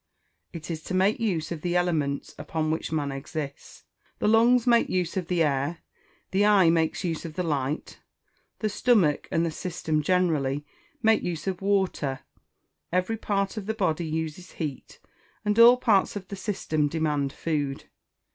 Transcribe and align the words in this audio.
It 0.51 0.71
is 0.71 0.81
to 0.85 0.95
make 0.95 1.19
use 1.19 1.51
of 1.51 1.61
the 1.61 1.75
elements 1.75 2.33
upon 2.39 2.71
which 2.71 2.91
man 2.91 3.11
exists. 3.11 3.83
The 4.17 4.27
lungs 4.27 4.65
make 4.65 4.89
use 4.89 5.15
of 5.15 5.27
the 5.27 5.43
air; 5.43 5.83
the 6.31 6.43
eye 6.43 6.71
makes 6.71 7.03
use 7.03 7.23
of 7.23 7.35
the 7.35 7.43
light; 7.43 7.99
the 8.61 8.67
stomach, 8.67 9.27
and 9.31 9.45
the 9.45 9.51
system 9.51 10.01
generally, 10.01 10.65
make 11.03 11.21
use 11.21 11.45
of 11.45 11.61
water; 11.61 12.21
every 12.91 13.15
part 13.15 13.57
of 13.57 13.67
the 13.67 13.75
body 13.75 14.07
uses 14.07 14.53
heat; 14.53 14.97
and 15.45 15.59
all 15.59 15.77
parts 15.77 16.15
of 16.15 16.29
the 16.29 16.35
system 16.35 16.87
demand 16.87 17.31
food. 17.31 17.83